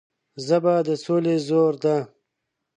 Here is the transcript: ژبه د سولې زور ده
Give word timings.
ژبه 0.45 0.75
د 0.87 0.89
سولې 1.03 1.35
زور 1.47 1.73
ده 1.83 1.97